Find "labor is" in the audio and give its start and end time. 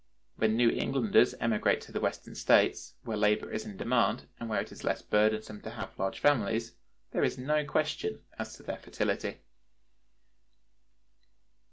3.15-3.67